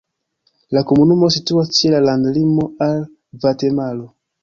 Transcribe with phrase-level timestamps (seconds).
[0.77, 4.15] La komunumo situas ĉe la landlimo al Gvatemalo.